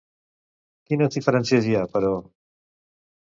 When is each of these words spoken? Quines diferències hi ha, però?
Quines 0.89 1.17
diferències 1.17 1.67
hi 1.73 1.77
ha, 1.81 1.85
però? 1.99 2.11